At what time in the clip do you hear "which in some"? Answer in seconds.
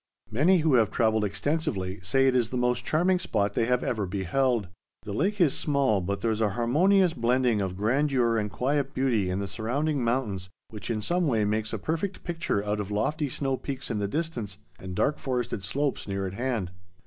10.71-11.27